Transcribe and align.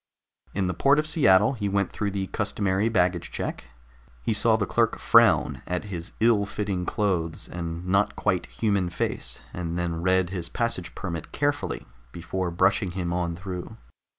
In 0.55 0.65
the 0.65 0.73
port 0.73 0.97
of 0.97 1.05
Seattle 1.05 1.53
he 1.53 1.69
went 1.69 1.91
through 1.91 2.09
the 2.09 2.25
customary 2.25 2.89
baggage 2.89 3.29
check. 3.29 3.65
He 4.23 4.33
saw 4.33 4.55
the 4.55 4.65
clerk 4.65 4.97
frown 4.97 5.61
at 5.67 5.83
his 5.93 6.13
ill 6.19 6.47
fitting 6.47 6.87
clothes 6.87 7.47
and 7.47 7.85
not 7.85 8.15
quite 8.15 8.47
human 8.47 8.89
face, 8.89 9.41
and 9.53 9.77
then 9.77 10.01
read 10.01 10.31
his 10.31 10.49
passage 10.49 10.95
permit 10.95 11.31
carefully 11.31 11.85
before 12.11 12.49
brushing 12.49 12.93
him 12.97 13.13
on 13.13 13.35
through. 13.35 13.77